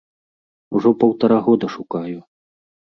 Ужо 0.79 0.89
паўтара 1.03 1.39
года 1.51 1.71
шукаю. 1.77 2.19